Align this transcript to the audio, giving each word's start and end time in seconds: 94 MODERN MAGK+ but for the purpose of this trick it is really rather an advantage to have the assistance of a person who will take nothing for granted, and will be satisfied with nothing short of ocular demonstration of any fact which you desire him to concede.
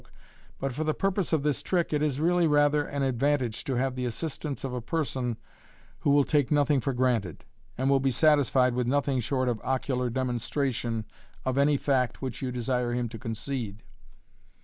94 0.01 0.15
MODERN 0.17 0.23
MAGK+ 0.23 0.61
but 0.61 0.73
for 0.73 0.83
the 0.83 0.93
purpose 0.95 1.31
of 1.31 1.43
this 1.43 1.61
trick 1.61 1.93
it 1.93 2.01
is 2.01 2.19
really 2.19 2.47
rather 2.47 2.83
an 2.85 3.03
advantage 3.03 3.63
to 3.65 3.75
have 3.75 3.93
the 3.93 4.07
assistance 4.07 4.63
of 4.63 4.73
a 4.73 4.81
person 4.81 5.37
who 5.99 6.09
will 6.09 6.23
take 6.23 6.49
nothing 6.49 6.79
for 6.81 6.91
granted, 6.91 7.45
and 7.77 7.87
will 7.87 7.99
be 7.99 8.09
satisfied 8.09 8.73
with 8.73 8.87
nothing 8.87 9.19
short 9.19 9.47
of 9.47 9.61
ocular 9.63 10.09
demonstration 10.09 11.05
of 11.45 11.55
any 11.59 11.77
fact 11.77 12.19
which 12.19 12.41
you 12.41 12.51
desire 12.51 12.93
him 12.93 13.07
to 13.09 13.19
concede. 13.19 13.83